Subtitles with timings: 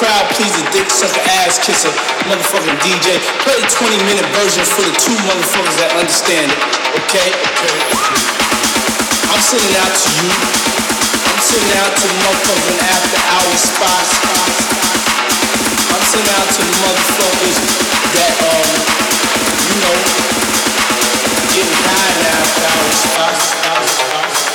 [0.00, 1.92] crowd pleaser, dick sucker, ass kisser,
[2.24, 3.20] motherfucking DJ.
[3.44, 6.60] Play the 20 minute version for the two motherfuckers that understand it.
[7.04, 7.28] Okay?
[7.28, 7.76] Okay.
[9.28, 10.32] I'm sending out to you.
[11.28, 14.12] I'm sending out to motherfucking after hours spots.
[15.92, 17.56] I'm sending out to the motherfuckers
[18.16, 18.68] that, um,
[19.68, 19.96] you know,
[21.52, 24.49] getting high in after hours spots.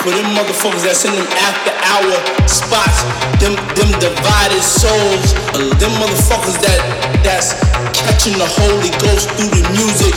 [0.00, 2.16] For them motherfuckers that in them after hour
[2.48, 3.04] spots,
[3.36, 5.36] them them divided souls,
[5.76, 6.80] them motherfuckers that
[7.20, 7.52] that's
[7.92, 10.16] catching the Holy Ghost through the music.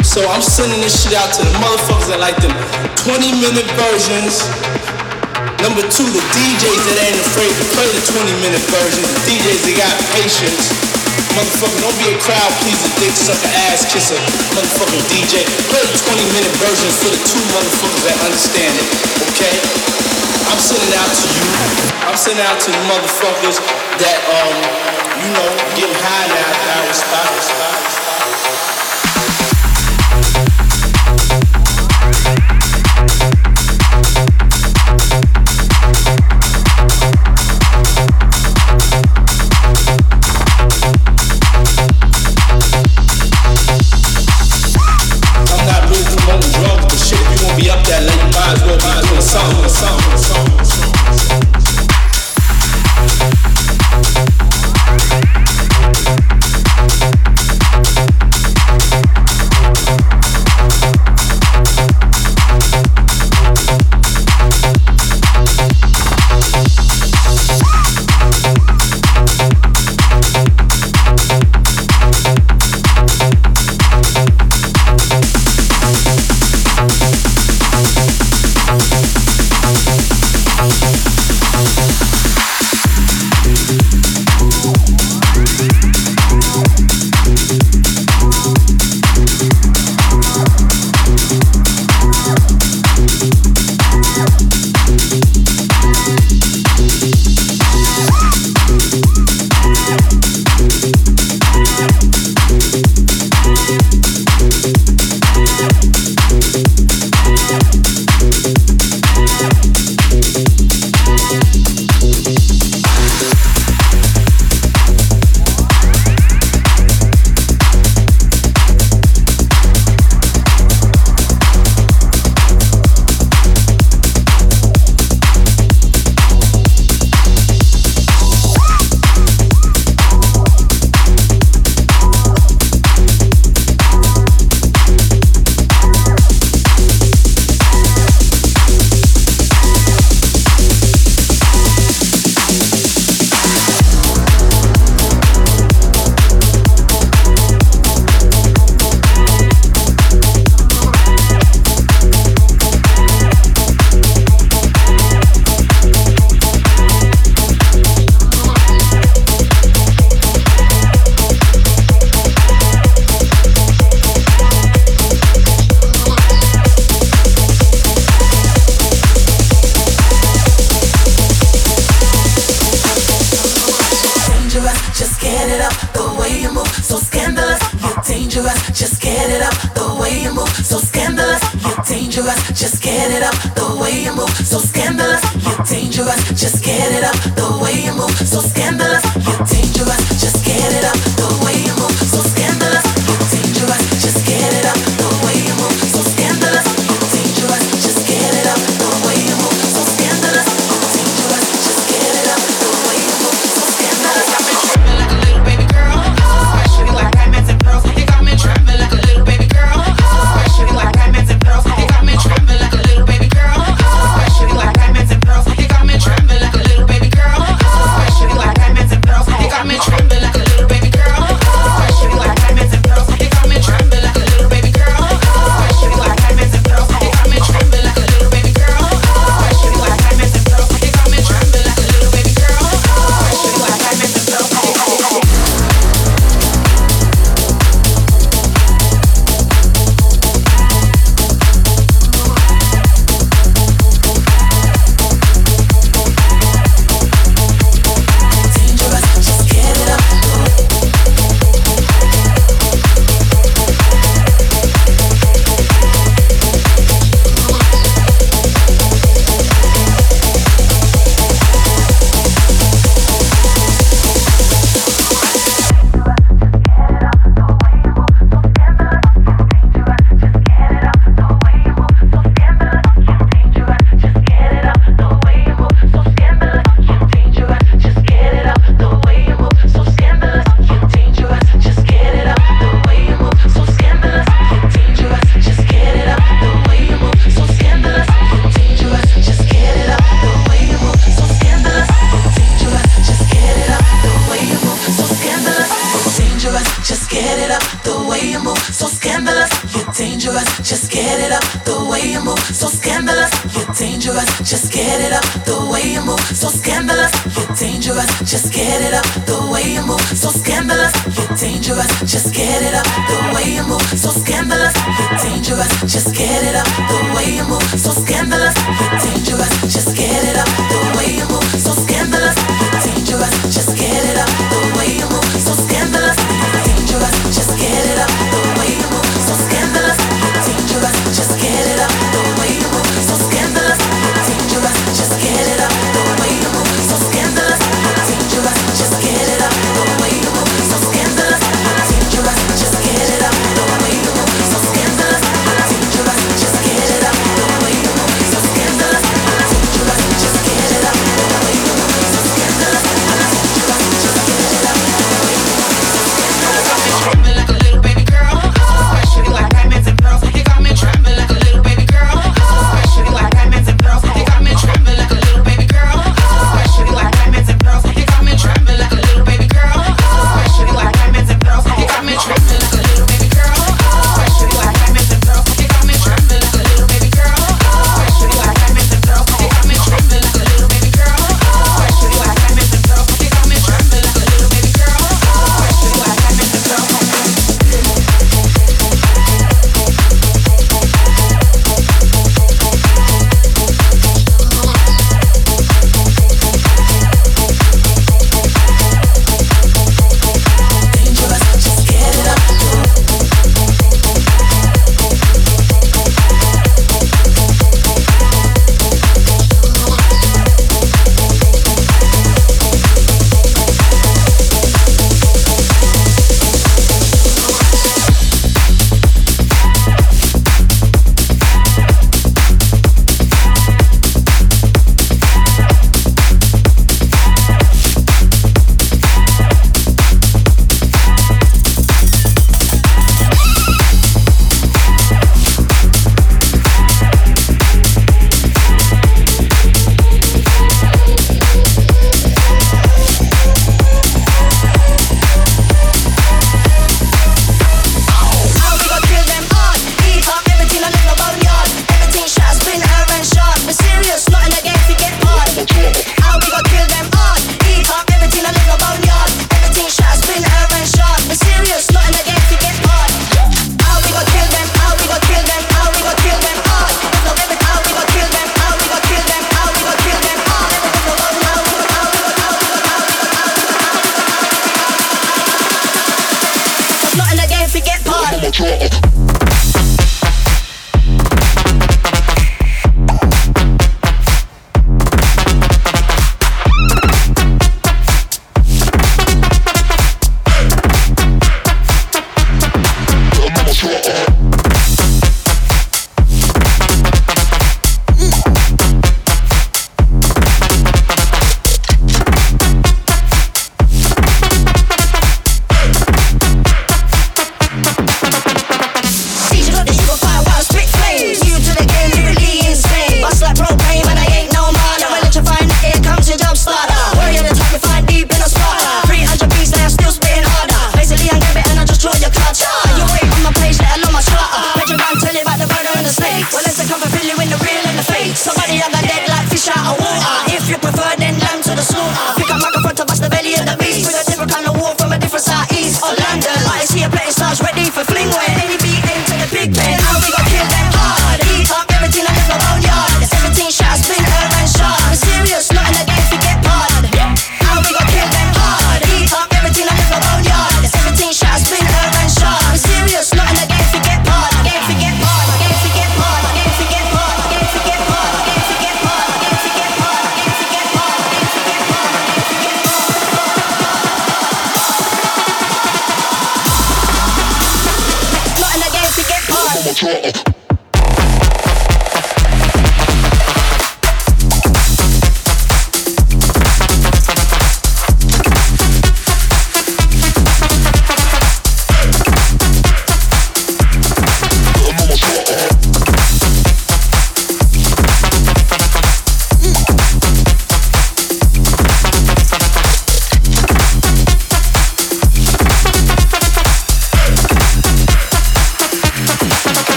[0.00, 2.56] So I'm sending this shit out to the motherfuckers that like them
[3.04, 4.40] 20 minute versions.
[5.60, 9.60] Number two, the DJs that ain't afraid to play the 20 minute versions, the DJs
[9.68, 10.83] that got patience.
[11.34, 14.14] Motherfucker, don't be a crowd pleaser, dick sucker, ass kisser,
[14.54, 15.42] motherfucking DJ.
[15.66, 18.86] Play the 20 minute version for the two motherfuckers that understand it,
[19.34, 19.56] okay?
[20.46, 21.46] I'm sending out to you.
[22.06, 23.58] I'm sending out to the motherfuckers
[23.98, 24.54] that, um,
[25.26, 28.03] you know, getting high now, now,